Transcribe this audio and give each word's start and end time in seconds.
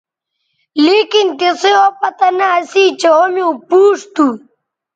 لیکن 0.85 1.27
تسئ 1.39 1.73
او 1.83 1.87
پتہ 2.01 2.27
نہ 2.37 2.47
اسی 2.59 2.85
چہء 3.01 3.13
او 3.17 3.23
میوں 3.33 3.53
پوچ 3.67 3.99
تھو 4.13 4.27